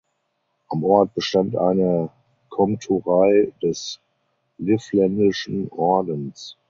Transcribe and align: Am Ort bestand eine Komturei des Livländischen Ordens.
Am 0.67 0.83
Ort 0.83 1.13
bestand 1.13 1.55
eine 1.55 2.09
Komturei 2.49 3.53
des 3.61 3.99
Livländischen 4.57 5.69
Ordens. 5.69 6.57